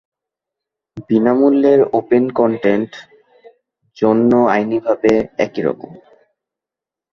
বিনামূল্যের 1.09 1.81
open 1.93 2.23
content 2.31 2.91
জন্য 3.97 4.31
আইনিভাবে 4.47 5.11
একইরকম। 5.37 5.91